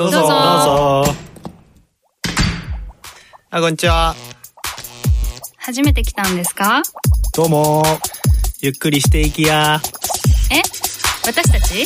[0.00, 0.20] どうぞ。
[0.20, 0.34] どうぞ
[3.50, 4.14] あ、こんにちは。
[5.58, 6.80] 初めて来たんですか？
[7.34, 7.82] どうも。
[8.62, 9.78] ゆっくりしていきや。
[10.50, 10.62] え？
[11.26, 11.84] 私たち？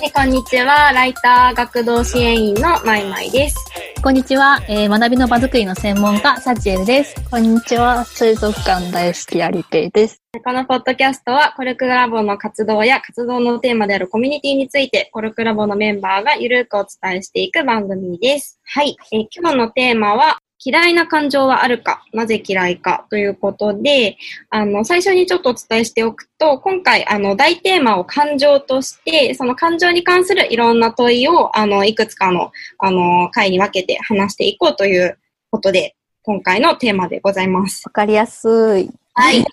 [0.00, 0.90] はい、こんにちは。
[0.94, 3.56] ライター学童支援員のまいまいです。
[4.02, 7.14] こんにちは、えー学びの場作りの専門家、サチエルです。
[7.30, 8.04] こんにちは。
[8.04, 10.20] 水族館大好きアリペイです。
[10.44, 18.60] このポッドキャストは、コルクラボの活動や活動のテーマであるコミュニティについて、コルクラボのメンバーがゆるくお伝えしていく番組です。
[18.64, 24.16] はい、えー今日のテーマは、嫌いな感情はあるか、なぜ嫌いかということで、
[24.50, 35.18] あの、最初にちょっとお伝えしておくと、今回、あの、大テーマを感情として、その感情に関するいろんな問いを、あの、いくつかの、あの、回に分けて話していこうという
[35.50, 37.82] ことで、今回のテーマでございます。
[37.86, 38.88] わかりやすい。
[39.14, 39.44] はい。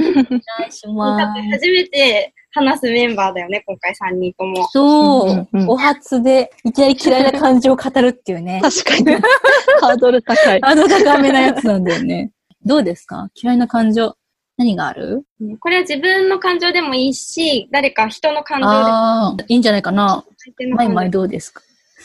[0.00, 0.24] お願
[0.66, 1.26] いし多ます。
[1.42, 4.66] 分初めて話すメンバーだよね、今回3人とも。
[4.68, 8.60] そう、うんうんうんお初でいきなり嫌いな感情を語るっていうね。
[8.62, 9.04] 確かに。
[9.80, 10.58] ハードル高い。
[10.62, 12.30] あの高めなやつなんだよね。
[12.64, 13.28] どうですか？
[13.34, 14.14] 嫌いな感情。
[14.56, 15.24] 何がある？
[15.60, 20.24] これは自分の感情でもいいし、誰か人の感情でもああ、いいんじゃないかな。
[20.38, 21.60] 相手の感情マイマイどうですか？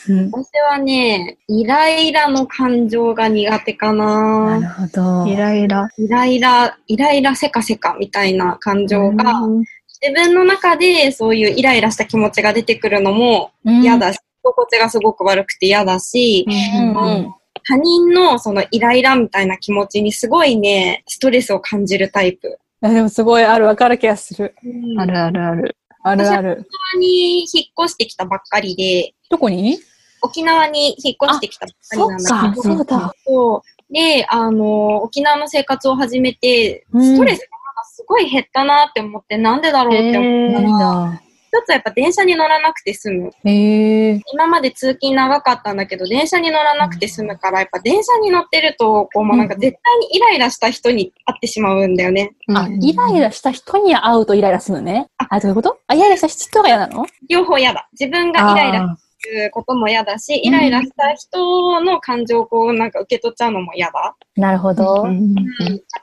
[0.08, 4.70] うん私はね、イライラの感情が苦手かなるな。
[4.70, 4.86] ほ
[5.26, 5.26] ど。
[5.30, 5.88] イライラ。
[5.98, 9.64] イライラ、イライラせかせかみたいな感情が、うん
[10.02, 17.34] 自分の中でそういうイライラした気持ちが出てくるのもうん嫌だし、心地がすごく悪くて嫌だし、うんうん。
[17.62, 22.58] 他人のそのイライラみたいな気持ちにすごいね、ストレスを感じるタイプ。
[22.80, 24.54] あでもすごいある、わかる気がする。
[24.98, 25.76] あるあるある。
[26.02, 26.52] あるある。
[26.52, 27.46] 沖縄に引っ
[27.84, 29.78] 越してきたばっかりで、どこに？
[30.22, 31.72] 沖縄に引っ越してきたば
[32.06, 33.14] っかりなんだけど、そうだ。
[33.26, 41.22] そうで、あの、沖縄の生活を始めて、うんストレスがなんかすごい減ったなって思って、なんでだろうって思った。
[41.52, 43.30] 一つはやっぱ電車に乗らなくて済む。
[43.44, 52.32] 今まで通勤長かったんだけど、電車に乗らなくて済むから、やっぱ電車に乗ってると、こう、もうなんか絶対にイライラした人に会ってしまうんだよね。
[52.54, 55.08] あ、イライラした人に会うとイライラするのね。
[55.18, 55.78] あ、どういうこと？
[55.88, 57.04] あ、イライラした人が嫌なの？
[57.28, 57.88] 両方嫌だ。
[57.98, 64.16] 自分がイライラすることも嫌だし、イライラした人の感情をこう、なんか受け取っちゃうのも嫌だ。
[64.36, 65.04] なるほど。
[65.04, 65.42] うんだ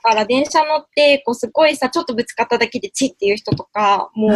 [0.01, 4.31] から電車乗って、こうすごいさ、ちょっとぶつかっただけでチッっていう人とか、もう、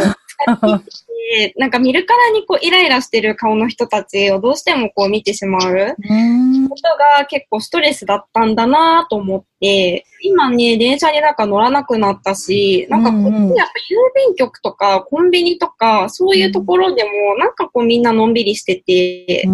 [1.57, 6.67] なんか見るからにこうイライラしてる顔の人たちをどうしてもこう見てしまううん。
[6.67, 6.83] こと
[7.19, 19.49] が結構ストレスだったんだなと思って、今ね、電車になんか乗らなくなったし、なんかこっちやっぱ郵便局とかコンビニとか、そういうところでもなんかこうみんなのんびりしてて、う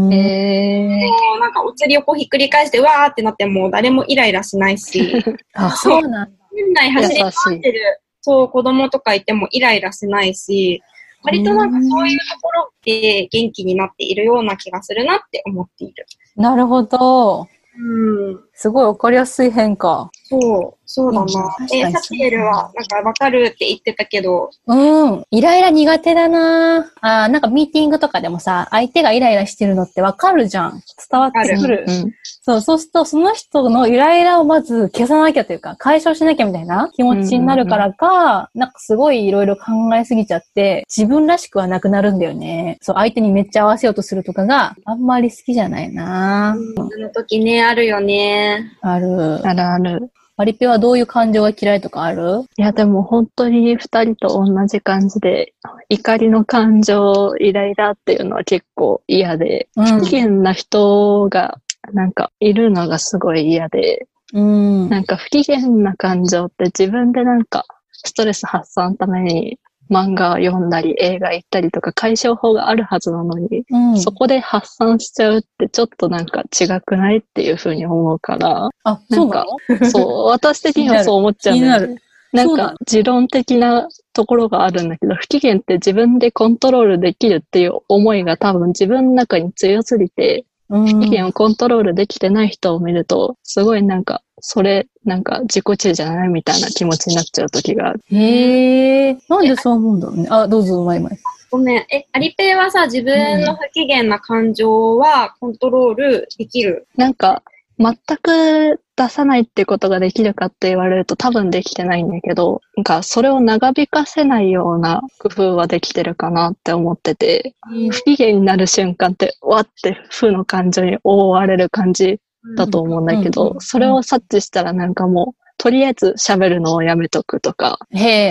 [1.40, 5.14] なんかお釣りをこうひっくり返してわーってなっても誰もイライラしないし、
[5.54, 6.38] あ、そうなんだ。
[6.54, 10.84] 店内走り回ってる、そう、子供とかいてもイライラしないし、
[11.24, 16.06] 割となんかそういうところって元気になっているような気がするなって思っている。
[16.36, 17.48] なるほど。
[17.78, 18.47] うん。
[18.60, 20.10] すごいわかりやすい変化。
[20.24, 21.56] そう、そうだな。
[21.72, 25.24] え、サチエルは、なんかわかるって言ってたけど、うん。
[25.30, 30.82] イライラ苦手だなあーなんかミーティングとかでもさ、相手がイライラしてるのってわかるじゃん。
[31.10, 31.86] 伝わってくる。
[31.88, 32.14] うん
[32.48, 42.78] そう、そうすると、その人のイライラをまず消さなきゃというか、解消しなきゃみたいな気持ちになるからか、なんかすごいいろいろ考えすぎちゃって、自分らしくはなくなるんだよね。
[42.82, 48.47] そう、相手にめっちゃ合わせようとするとかがあんまり好きじゃないなあの時ね、あるよね。
[48.82, 49.48] ある。
[49.48, 50.12] あるある。
[50.38, 52.44] マリペはどういう感情が嫌いとかある？
[52.58, 55.54] いや、でも本当に二人と同じ感じで、
[55.90, 61.60] 怒りの感情、イライラっていうのは結構嫌で、うん不機嫌な人が
[61.92, 64.90] なんかいるのがすごい嫌で、うん。
[64.90, 69.60] なんか不機嫌な感情って自分でなんかストレス発散のために
[69.90, 79.46] 漫画を読んだり映画行ったりとか解消法があるはずなのに、うん、そこで発散しちゃうってちょっとなんか違くないっていうふうに思うから、あ、そうな
[79.80, 79.90] の？
[79.90, 82.02] そう、私的にはそう思っちゃうんだよね。
[82.34, 98.02] なんか持論的なところがあるんだけど、不機嫌って自分でコントロールできるっていう思いが多分自分の中に強すぎて、うん不機嫌をコントロールできてない人を見ると、すごいなんか、それ、なんか自己中じゃないみたいな気持ちになっちゃう時がある。
[98.12, 100.28] へえ、なんでそう思うんだろうね。
[100.30, 101.20] あ、どうぞ、マイマイ。
[101.50, 101.78] ごめん。
[101.78, 106.86] え、アリペイはさ、自分の不機嫌な感情はコントロールできる？
[106.98, 107.42] なんか、
[107.80, 117.56] 全く出さないってことができるかって言われると多分できてないんだけど、なんかそれを長引かせないような工夫はできてるかなって思ってて、
[117.92, 122.20] 不機嫌になる瞬間って、わって負の感情に覆われる感じ
[122.56, 127.80] だと思うんだけど、それを察知したらなんかもうとりあえず喋るのをやめとくとか。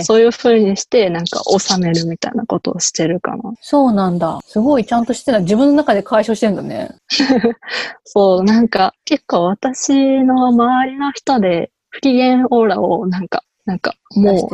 [0.03, 3.53] そういう風にして、なんか収めるみたいなことをしてるかな。
[3.61, 4.39] そうなんだ。
[4.45, 5.39] すごいちゃんとしてた。
[5.39, 6.89] 自分の中で解消してんだね。
[8.05, 14.47] そう、なんか結構私の周りの人で不機嫌オーラをなんか、なんかも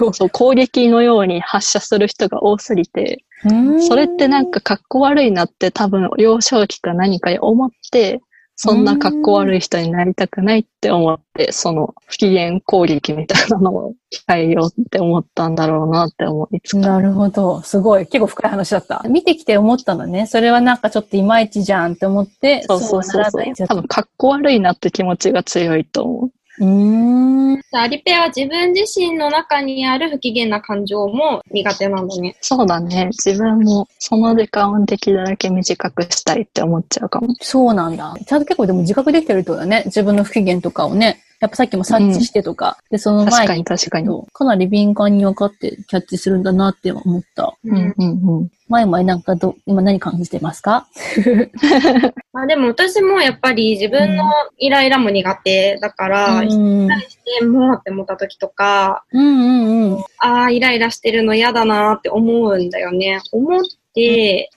[0.00, 8.20] う そう、攻撃のように発射する人が多すぎて、うんそれってなんか格好悪いなって多分幼少期か何かに思って、
[8.62, 16.78] そんな格好悪い人になりたくないって思って、その不機嫌攻撃みたいなのを控えようって思ったんだろうなって思いつか。
[16.80, 17.62] なるほど。
[17.62, 18.06] すごい。
[18.06, 19.02] 結構深い話だった。
[19.08, 20.26] 見てきて思ったんだね。
[20.26, 23.66] それはなんかちょっといまいちじゃんって思って、そうそうそうそう。
[23.66, 26.30] 多分格好悪いなって気持ちが強いと思う。
[26.60, 27.56] うーん。
[27.56, 32.36] じゃあアリペアは自分自身の中にある不機嫌な感情も苦手なんだね。
[32.40, 33.06] そうだね。
[33.12, 37.34] 自分もその時間をできるだけ短くしたいって思っちゃうかも。
[37.40, 38.14] そうなんだ。
[38.26, 39.82] ちゃんと結構でも自覚できてるってことだね。
[39.86, 41.22] 自分の不機嫌とかをね。
[41.40, 42.76] やっぱさっきも察知してとか。
[42.90, 44.08] で、その確か前にに確かに。
[44.32, 47.54] かなり敏感に分かってキャッチするんだなって思った。
[47.64, 48.50] うんうんうん。
[48.68, 50.86] 前々なんかど、今何感じてますか？
[52.32, 54.24] ま あでも私もやっぱり自分の
[54.58, 59.98] イライラも苦手だから、人うんに対してもうって思った時とか、うんうんうん。
[60.18, 63.20] ああ、イライラしてるの嫌だなって思うんだよね。
[63.32, 63.70] 思って、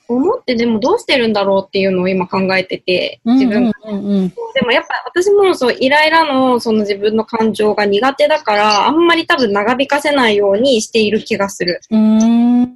[0.08, 4.30] 思ってでもどうしてるんだろうっていうのを今考えてて、自分がうんうんうん。
[4.30, 11.82] でもやっぱ私もそうイライラのその自分の感情が苦手だから、あんまり多分長引かせないようにしている気がする。
[11.90, 12.62] うーん。
[12.64, 12.70] うん。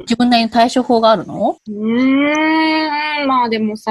[0.00, 1.56] 自分なりに対処法があるの？
[1.66, 3.90] うーん、まあでもさ、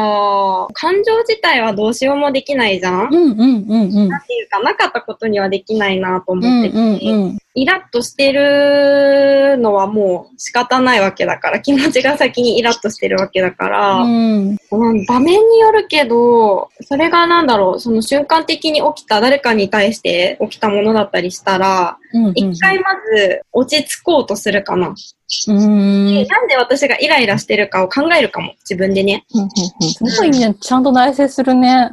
[0.73, 4.09] 感情自体はどうしようもできないじゃん、うんうんうんうん。
[4.09, 7.37] なんていうか、なかったことにはできないなとう思ってて、んうんうん。
[7.57, 14.57] イラッとしてるのはもう仕方ないわけだから、気持ちが先にイラッとしてるわけだから、うん。
[14.71, 22.33] うん、場面によるけど、それがなんだろう、その瞬間的に起きた誰かに対して起きたものだったりしたら、うん。
[22.35, 24.93] 一回まず落ち着こうとするかな。
[25.47, 26.07] うん。
[26.13, 29.25] でなんで私がイライラしてるかを考えるかも、自分でね。
[29.33, 29.49] うんうん
[29.93, 30.53] すごいね。
[30.59, 31.69] ちゃんと内省するね。
[31.79, 31.91] やっ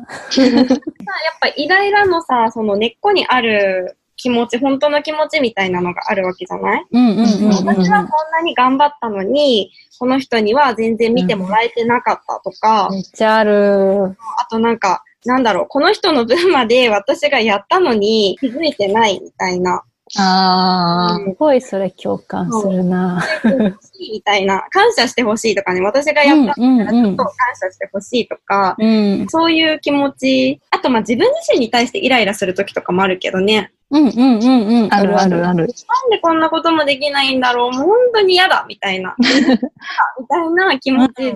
[1.41, 7.67] ぱイライラのさ、その根っこにある気持ち、本当の気持ちみたいなのがあるわけじゃない、うんうんうんうん。
[7.67, 14.17] 私はこんなに頑張ったのに、この人には全然見てもらえてなかったとか、めっちゃある。
[14.41, 19.83] あとなんか、なんだろう、この人の分まで私がやったのに気づいてないみたいな。
[20.19, 23.25] ああ、すごいそれ共感するな。
[23.45, 24.63] 欲しいみたいな。
[24.71, 29.27] 感謝してほしいとかね、私がやったうんうんうんからちょっと感謝してほしいとか、うん。
[29.29, 30.61] そういう気持ち。
[30.71, 33.73] あと、まあ自分自身に対してイライラするときとかもあるけどね。
[33.93, 34.95] うんうんうんうん。
[34.95, 35.57] あるあるある。
[35.57, 39.15] なんでこんなこともできないんだろうもう本当に嫌だみたいな。
[39.21, 41.33] みたいな気持ち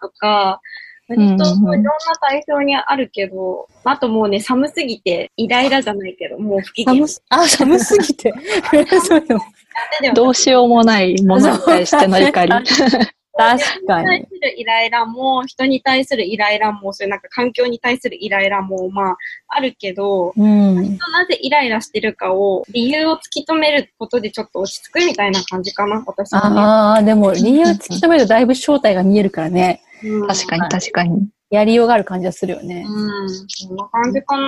[0.00, 0.60] とか、
[1.08, 1.90] 割といろんな
[2.20, 6.92] 対象にあるけど、あともうね、寒すぎて、イライラじゃないけど、もう不機嫌。
[6.92, 8.32] 寒す、あ、寒すぎて。
[9.00, 9.40] そうよ
[10.00, 12.52] でもどうしようもないものに対しての怒り。
[13.36, 14.26] 確かに。
[14.26, 19.16] 人に対するイライラも、人に対するイライラも、そういうなんか環境に対するイライラも、まあ、
[19.48, 20.76] あるけど、うん。
[20.76, 26.60] なぜイライラしてるかを、理由を突き止めることでちょっと落ち着くみたいな感じかな、私はね。
[26.60, 29.82] ああ、でも理由突き止めるとだいぶ正体が見えるからね。
[30.02, 31.28] うん確かに確かに。
[31.54, 32.84] やりようがある感じがするよね。
[32.86, 34.42] うん、そんな感じかな。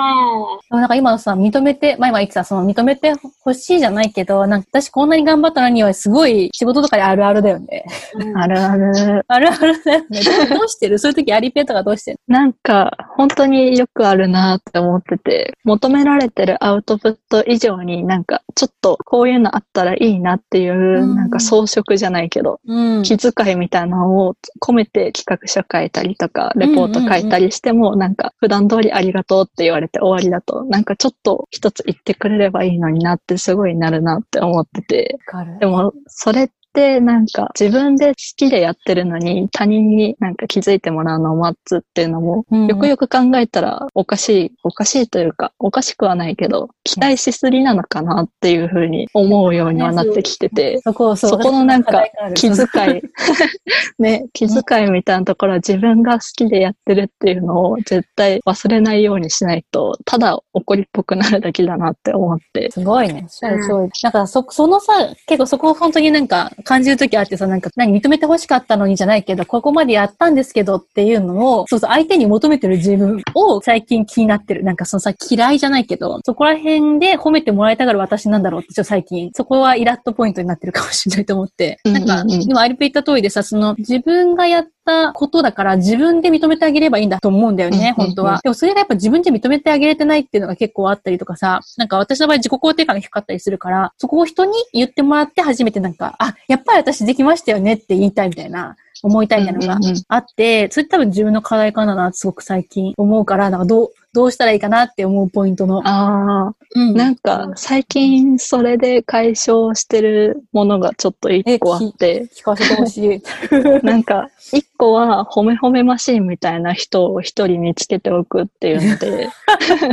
[0.68, 7.84] でもなんか今のさ、認めて、前々言ってた、その認めてほしいじゃないけど、なんか私こんなに頑張ったのにはすごい仕事とかであるあるだよね。
[8.34, 9.24] あるある。
[9.28, 10.20] あるあるだよね。
[10.50, 10.98] どうしてる？
[10.98, 12.18] そういう時アリペとかどうしてる？
[12.28, 35.18] なんか、本当によくあるなって思ってて、求められてるアウトプット以上になんか、ちょっとこういうのあったらいいなっていう、うんなんか装飾じゃないけど、うん気遣いみたいなのを込めて企画書書いたりとか、レポート書いたりしても、なんか普段通りありがとうって言われて終わりだと、なんかちょっと一つ言ってくれればいいのになってすごいなるなって思ってて、
[35.60, 42.66] でも、それってなんか自分で好きでやってるのに他人になんか気づいてもらうのを待つっていうのも、うん。
[42.66, 52.04] よくよく考えたらおかしい、おかしいというか、おかしくはないけど、期待しすぎなのかなっていうふうに思うようにはなってきてて、そこ、のなんか
[52.34, 52.66] 気遣
[52.98, 53.02] い、
[53.98, 62.70] ね、気遣いみたいなところは自分が好きでやってるっていうのを絶対忘れないようにしないと、ただ怒りっぽくなるだけだなって思って。
[62.70, 63.24] すごいね。
[63.28, 63.90] そうそう。
[64.02, 64.92] なんかそ、そのさ、
[65.26, 74.64] 結構そこを本当になんか感じるときあってさ、なんか何認めて欲しかったのにじゃないけど、ここまでやったんですけどっていうのを、そうそう、相手に求めてる自分を最近気になってる。
[74.64, 81.78] なんかそのさ、嫌いじゃないけど、そこら辺で褒めてもらえたから私なんだろうって、ちょっと最近、そこはイラッとポイントになってるかもしれないと思って。
[81.84, 88.40] うんなんか、今アリペ言った通りでさ、その自分がやっったことだから自分で認めてあげればいいんだと思うんだよね、本当は。
[88.42, 98.76] でもそれがやっぱ自分で認めてあげれてないっていうのが結構あったりとかさ、なんか私の場合自己肯定感が低かったりするから、そこを人に言ってもらって初めてなんか、あ、やっぱり私できましたよねって言いたいみたいな。
[99.02, 105.86] 思いたいみたいなのがあって、それ多分自分の課題かなすごく最近思うから、なんかどう、どうしたらいいかなって思うポイントの。
[105.86, 106.94] ああ、うん。
[106.94, 113.22] なんか最近それで解消してるものがちょっと一個あって、聞かせてほしい。
[113.84, 119.28] なんか一個は褒め褒めマシーンみたいな人を一人見つけておくっていうので、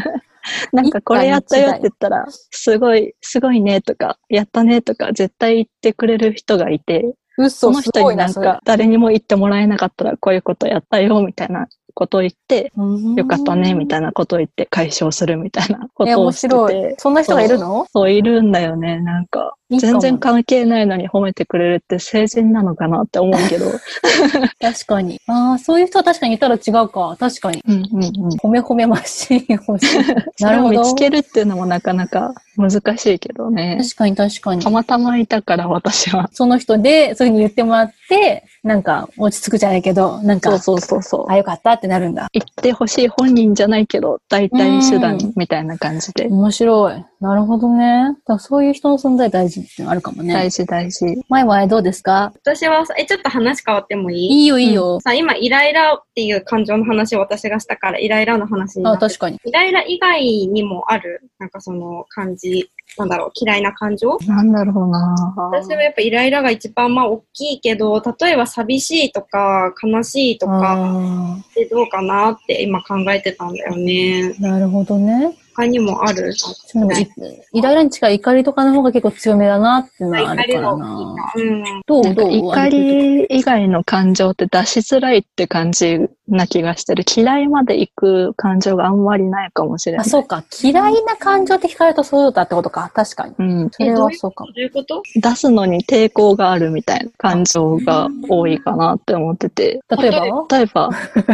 [0.72, 12.72] なんかこれやったよって言ったら、すごい、すごいねとか、やったねとか絶対言ってくれる人がいて、そ嘘、の人になんか誰にも言ってもらえなかったらこういうことやったよみたいなことを言って、
[13.16, 17.86] よかったねみたいなことを言って解消するみたいなことをして白いて。、そんな人がいるの？
[17.92, 19.00] そういるんだよね。
[19.00, 23.66] なんか、全然関係ないのに褒めてくれるって成人なのかなって思うけど。
[24.60, 25.20] 確かに。
[25.28, 27.16] ああ、そういう人は確かにいたら違うか。
[27.20, 27.64] 確かに。
[27.68, 28.30] うんうんうん。
[28.38, 30.04] 褒め褒めマシーン欲しい。
[30.38, 30.82] そなるほど。
[30.82, 33.78] 見つけるっていうのもなかなか難しいけどね。
[33.82, 34.70] 確かに確かにた。
[34.70, 36.30] またまいたから私は。
[36.34, 41.32] その人で、そういうふうに言ってもらって、なんか落ち着くじゃないけど、なんか、そうそうそうそう。
[41.32, 42.30] あ、よかったってなるんだ。
[42.32, 46.28] 言ってほしい本人じゃないけど、代替手段みたいな感じで。
[46.28, 47.06] 面白い。
[47.24, 48.18] なるほどね。
[48.28, 50.34] だそういう人の存在大事ってのあるかもね。
[50.34, 51.06] 大事大事。
[51.30, 52.34] 前々どうですか？
[52.44, 54.28] 私はさ、え、ちょっと話変わってもいい？
[54.42, 55.00] いいよいいよ。
[55.00, 59.40] さ、今、イライラっていう感情の話を私がしたから、イライラの話になあ、確かに。
[59.46, 61.22] イライラ以外にもある？
[61.40, 64.18] なんかその感じ、なんだろう、嫌いな感情？
[64.28, 74.36] なんだろうな私はやっぱイライラが一番まあ大きいけど、例えば寂しいとか悲しいとかあってどうかなって今考えてたんだよね。
[74.38, 75.38] ーなるほどね。
[75.56, 76.34] 他にもある？
[76.74, 77.10] でもい
[77.54, 81.32] イライラに近い怒りとかの方が結構強めだなっていうのはあるからな。
[81.36, 81.64] うん。
[81.86, 82.32] どうどう？
[82.32, 87.04] 怒り以外の感情って出しづらいって感じな気がしてる。
[87.16, 90.10] 嫌いまで行く感情があんまりないかもしれなあ、い。
[90.10, 90.44] そうか。
[90.64, 92.92] 嫌いな感情って聞かれるとそうだってことか。
[92.94, 93.36] 確かに。
[93.38, 93.70] うん。
[93.72, 94.52] それはそうかも。
[94.54, 95.02] どういうこと？
[95.16, 99.82] 出すのに抵抗があるみたいな感情が多いかなって思ってて。
[100.00, 100.48] 例えば？
[100.58, 100.90] 例えば、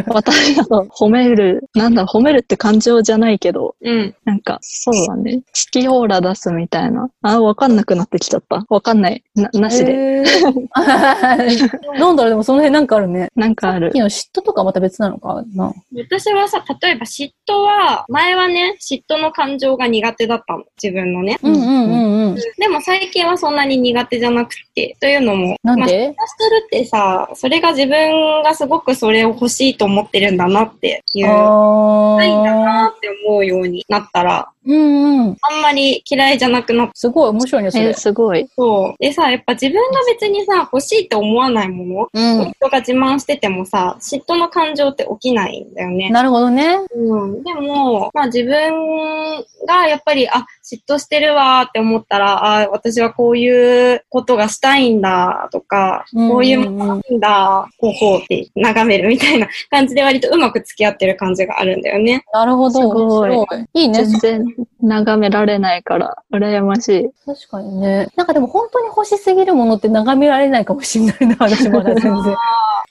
[0.08, 4.15] 私だと褒める、なんだ、褒めるって感情じゃないけど、うん。
[4.25, 5.38] なんか、そうだね。
[5.38, 7.10] 好きオーラ出すみたいな。
[7.22, 8.65] あ、わかんなくなってきちゃった。
[8.69, 9.24] わかんない。
[9.36, 10.24] な、なしで。
[10.75, 13.29] なんだろう、でもその辺なんかあるね。
[13.36, 14.00] なんかあるさっき。
[14.00, 15.74] の嫉妬とかまた別なのかな？
[15.95, 20.63] 私はさ、例えば嫉妬は、前はね、嫉妬の感情が苦手だったの。
[20.81, 21.38] 自分のね。
[21.41, 22.36] うんうんうんうん。
[22.57, 26.09] でも最近はそんなに苦手じゃなくて、というのも、まあ、なんで？
[26.09, 32.89] 嫉妬するってさ、それが自分がすごくそれを欲しいと思ってるんだなっていう、あないんだなあ。
[32.89, 35.37] って思うようになったら、うんうん。
[35.41, 37.93] あんまり嫌いじゃなくなっすごい面白いね、そえれ。
[37.93, 38.47] すごい。
[38.55, 38.95] そう。
[38.99, 42.51] でさ、やっぱ自分が別にさ、欲しいって思わないもの、うん。
[42.51, 46.09] 人が自慢しててもさ、嫉妬の感情って起きないんだよね。
[46.09, 46.77] なるほどね。
[46.93, 47.43] うん。
[47.43, 62.23] でも、まあ自分がやっぱり、あ、嫉妬してるわーって思ったら、あ、私はこういうことがしたいんだとか、うんこういうものなんだ、ほうほうって眺めるみたいな感じで割とうまく付き合ってる感じがあるんだよね。
[62.33, 62.81] なるほど。
[62.81, 63.31] すごい。
[63.73, 64.05] いいね。
[64.05, 64.49] 全然
[64.82, 67.10] 眺められないから、羨ましい。
[67.25, 68.08] 確かにね。
[68.15, 72.36] なんかでも本当に欲しすぎるものって眺められないかもしれないな、私まだ全然。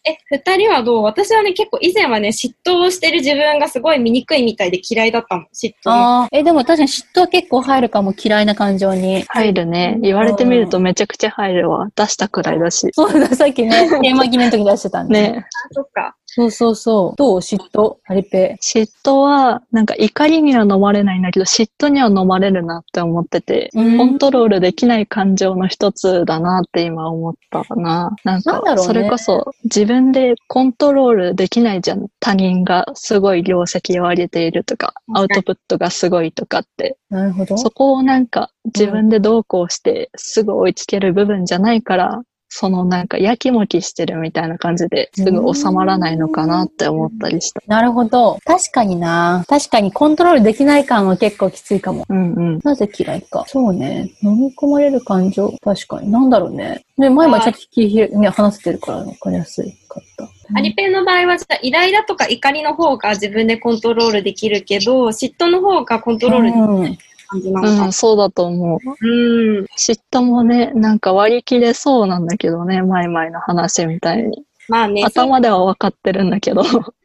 [0.06, 1.02] え、二人はどう？
[1.02, 5.42] 私はね、結構以前はね、嫉妬をしてる自分がすごい醜いみたいで嫌いだったの。
[5.52, 6.28] 嫉妬あ。
[6.30, 9.24] え、でも確かに嫉妬は結構入るかも、嫌いな感情に。
[9.28, 9.98] 入るね。
[10.00, 11.88] 言われてみるとめちゃくちゃ入るわ。
[11.96, 12.88] 出したくらいだし。
[12.92, 15.20] そうだ、さっきね、 テーマ決めの時出してたんで。
[15.20, 15.46] ね。
[15.46, 16.14] あ、そっか。
[16.38, 17.16] そうそうそう。
[17.16, 17.36] どう？
[17.38, 17.96] 嫉妬？
[18.04, 28.14] ハリペ嫉妬は、なんか怒りには飲まれないんだけど、嫉妬には飲まれるなって思ってて、うんコントロールできない感情の一つだなって今思ったかな。
[28.22, 32.06] なんかなんだろう、ねそれこそ自分でコントロールできないじゃん。
[32.20, 36.96] 他人がすごい業績を上げているとか、アウトプットがすごいとかって。
[37.10, 37.58] なるほど。
[37.58, 47.60] そこをなんか自分でどうこうしてすぐ追いつける部分じゃないから、そのなんかやきもきしてるみたいな感じですぐ収まらないのかなって思ったりした。
[47.66, 48.38] なるほど。
[48.44, 49.44] 確かにな。
[49.48, 52.06] 確かにコントロールできない感は結構きついかも。
[52.08, 52.60] うんうん。
[52.64, 53.44] なぜ嫌いか。
[53.46, 54.10] そうね。
[54.22, 55.54] 飲み込まれる感情。
[55.62, 56.10] 確かに。
[56.10, 56.84] なんだろうね。
[56.96, 60.28] ね、前々ちょっと聞き、ね、話せてるから分かりやすいかった。
[60.58, 66.98] アリペンの場合は、じゃあ、イライラとか怒りの方が自分でコントロールできるけど、嫉妬の方がコントロールできるうん。
[67.28, 67.92] 感じなのかうん、。
[67.92, 69.06] そうだと思う。
[69.06, 69.64] うん。
[69.78, 74.44] 嫉妬もね、なんか割り切れそうなんだけどね、前々の話みたいに。
[74.68, 75.04] まあね。
[75.04, 76.62] 頭では分かってるんだけど。
[76.62, 76.98] うん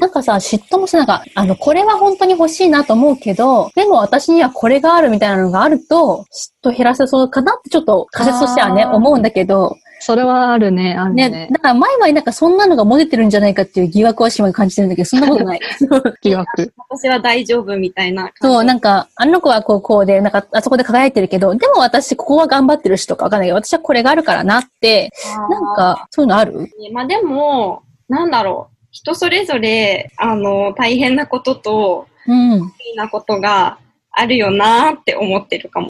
[0.00, 6.24] なんかさ、嫉妬もしなんか、あの、これは本当に欲しいなと思うけど、でも私にはこれがあるみたいなのがあると、
[6.64, 11.30] 嫉妬減らせそうかなってちょっと仮説としてはね、思うんだけど、それはあるね、あるね。
[11.30, 15.60] ね、だから前々なんかそんなのがモテてるんじゃないかっていう疑惑は島が感じてるんだけど、そんなことない。
[16.20, 16.74] 疑惑。
[16.90, 18.30] 私は大丈夫みたいな。
[18.38, 25.10] そう、なんか、あの子はこう、こうで、なんか、あそこで輝いてるけど、でも私、ここは頑張ってるしとかわかんないけど、私はこれがあるからなって、
[25.48, 26.60] なんか、そういうのある？
[26.60, 28.76] ねまあでも、なんだろう。
[28.90, 32.52] 人それぞれ、あの、大変なことと、うん。
[32.52, 32.58] うい
[32.92, 33.78] いなことが
[34.16, 35.88] あるよなーって思ってるかも。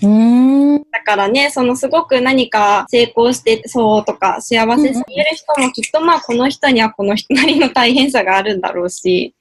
[0.91, 9.35] だからね、そのすごく何か成功してそうとか幸せすぎる人もきっとまあこの人にはこの人なりの大変さがあるんだろうし。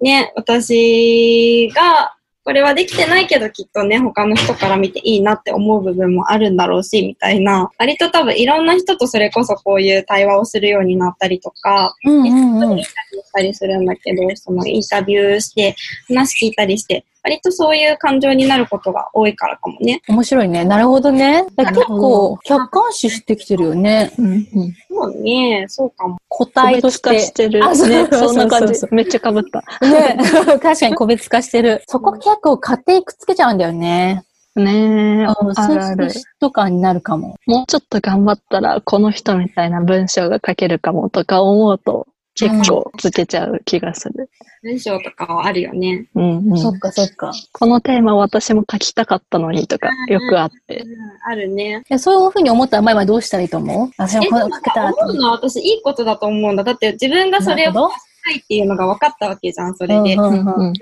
[0.00, 2.14] ね、私が
[2.44, 7.70] これはできてないけどきっとね、他の人から見ていいなって思う部分もあるんだろうし、みたいな。
[7.78, 12.92] 割と多分いろんな人とそれこそこういう対話をするようになったりとか、うんうんインタうんビューし
[13.32, 15.74] たりするんだけど、そのインタビューして、
[16.08, 20.02] 話聞いたりして、割とそういう感情になることが多いからかもね。
[20.08, 20.62] 面白いね。
[20.66, 21.46] なるほどね。
[21.56, 24.12] 結構、客観視してきてるよね。
[24.18, 24.44] うんうん。
[24.90, 26.18] そうね、そうかも。
[26.28, 27.10] 個個体として。
[27.10, 27.64] 別化してる。
[27.64, 28.74] あそうね、そんな感じ。
[28.90, 29.86] めっちゃ被った。
[29.88, 30.18] ね
[30.60, 31.82] 確かに個別化してる。
[31.86, 34.22] そこ結構勝手にくっつけちゃうんだよね。
[34.54, 36.10] ねえ、うん、あそうるある。
[36.38, 37.36] とかになるかも。
[37.46, 44.28] もうちょっと頑張ったら、この人みたいな文章が書けるかもとか思うと、結構つけちゃう気がする。
[44.62, 46.06] 文章とかはあるよね。
[46.14, 47.32] うんうんそっかそっか。
[47.52, 50.84] このテーマ私も書きたかったのにとか、よくあってう。
[50.84, 50.88] ん、
[51.24, 51.82] あるね。
[51.88, 53.90] いやそういうふうに思ったら前はどうしたらいいと思う？
[53.96, 56.64] 私もれでも書けたらと思うのは私いいことだと思うんだ。
[56.64, 57.90] だって自分がそれを
[58.30, 60.14] いっていうのが分かったわけじゃん、それで。
[60.14, 60.72] うんうんうんうん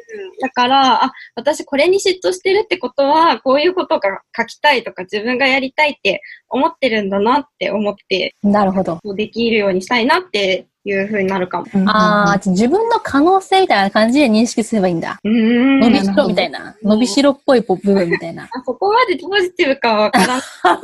[0.40, 8.98] だから、あ、私これに嫉妬してるってことは、こういうことが書きたいとか自分がやりたいって思ってるんだなって思って、なるほど。
[9.14, 11.66] できるようにしたいなっていう風になるかも。
[11.72, 15.20] うんああ、自分の可能性みたいな感じで認識すればいいんだ。
[15.24, 15.80] ん。
[15.80, 16.76] 伸びしろみたいな。
[16.82, 18.44] 伸びしろっぽい部分みたいな。
[18.44, 20.38] あそこまでポジティブかはわからん。
[20.38, 20.80] わ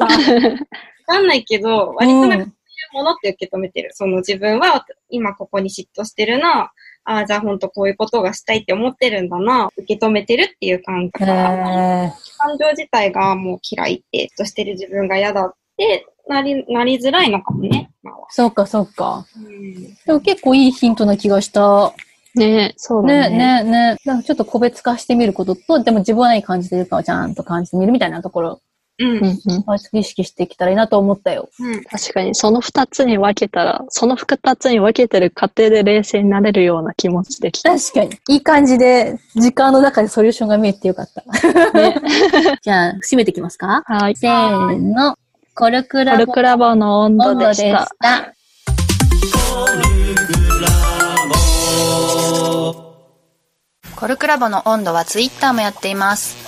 [1.07, 2.53] かんないけど、割となんか
[2.99, 3.91] ものって受け止めてる。
[3.93, 6.73] その自分は今ここに嫉妬してるな。
[7.05, 9.71] ああ、じゃあ本当こういうことがしたいって思ってるんだな。
[9.77, 12.13] 受け止めてるっていう感覚感
[12.59, 17.91] 情自体がもう嫌いって、嫉妬してる自分が嫌だってなり、なりづらいのかもね。
[18.03, 18.27] 今は。
[18.31, 19.27] そうかそうか。
[19.37, 21.95] うんでも結構いいヒントな気がした。
[22.35, 23.65] ねそうだね、ね。
[23.65, 23.97] ね、ね。
[24.05, 28.61] なんかちょっと個別化してみることと、でも自分は何感じてるかをちゃんと感じてみるみたいなところ
[28.99, 29.09] うん。
[29.09, 31.49] うんうんを意識していけたらいいなと思ったよ。
[31.61, 31.85] うん。
[31.85, 37.71] 確かに、その二つに分けたら、その二つに分けてる過程で冷静になれるような気持ちできた。
[37.79, 38.11] 確かに。
[38.29, 41.23] いい感じで、時間の中でソリューションが見えてよかった。
[42.63, 43.83] じゃあ、締めていきますか？
[43.87, 44.17] はい。
[44.17, 45.17] せーの。
[45.55, 47.73] コルクコラボルクラボの温度温度でし。
[47.73, 48.33] た。
[53.97, 56.48] コルクラボの温度はツイッターもやっています。